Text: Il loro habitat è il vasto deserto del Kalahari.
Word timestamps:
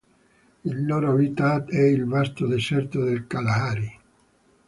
Il 0.63 0.83
loro 0.87 1.11
habitat 1.11 1.69
è 1.69 1.83
il 1.83 2.05
vasto 2.05 2.47
deserto 2.47 3.03
del 3.03 3.27
Kalahari. 3.27 3.99